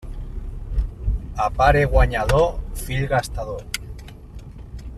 [1.45, 2.49] A pare guanyador,
[2.85, 3.63] fill gastador.